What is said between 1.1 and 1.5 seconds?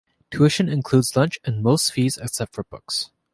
lunch